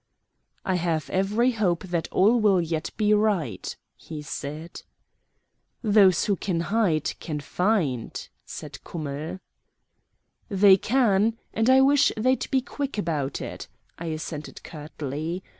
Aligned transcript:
"I 0.65 0.77
have 0.77 1.11
every 1.11 1.51
hope 1.51 1.83
that 1.83 2.07
all 2.11 2.39
will 2.39 2.59
yet 2.59 2.89
be 2.97 3.13
right," 3.13 3.77
he 3.95 4.23
said. 4.23 4.81
"Those 5.83 6.25
who 6.25 6.35
hide 6.41 7.13
can 7.19 7.39
find," 7.39 8.29
said 8.43 8.83
Kummell. 8.83 9.37
"They 10.49 10.77
can, 10.77 11.37
and 11.53 11.69
I 11.69 11.81
wish 11.81 12.11
they'd 12.17 12.47
be 12.49 12.61
quick 12.61 12.97
about 12.97 13.41
it," 13.41 13.67
I 13.99 14.05
assented 14.05 14.63
curtly. 14.63 15.43